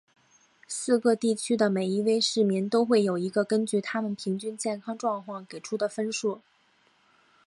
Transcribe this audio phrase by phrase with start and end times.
[0.67, 6.41] 四个地区的每一位市民都会有一个根据他们平均健康状况给出的分数。